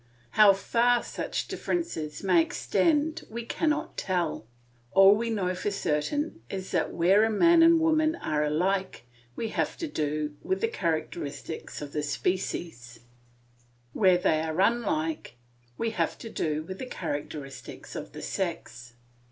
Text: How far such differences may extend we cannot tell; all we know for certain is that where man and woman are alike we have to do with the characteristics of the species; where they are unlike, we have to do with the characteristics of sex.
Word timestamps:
How 0.31 0.51
far 0.53 1.03
such 1.03 1.47
differences 1.47 2.23
may 2.23 2.41
extend 2.41 3.23
we 3.29 3.45
cannot 3.45 3.97
tell; 3.97 4.47
all 4.93 5.13
we 5.15 5.29
know 5.29 5.53
for 5.53 5.69
certain 5.69 6.41
is 6.49 6.71
that 6.71 6.91
where 6.91 7.29
man 7.29 7.61
and 7.61 7.79
woman 7.79 8.15
are 8.15 8.43
alike 8.43 9.03
we 9.35 9.49
have 9.49 9.77
to 9.77 9.87
do 9.87 10.33
with 10.41 10.59
the 10.61 10.67
characteristics 10.67 11.83
of 11.83 11.93
the 11.93 12.01
species; 12.01 13.01
where 13.93 14.17
they 14.17 14.41
are 14.41 14.59
unlike, 14.59 15.35
we 15.77 15.91
have 15.91 16.17
to 16.17 16.31
do 16.31 16.63
with 16.63 16.79
the 16.79 16.87
characteristics 16.87 17.95
of 17.95 18.09
sex. 18.23 18.93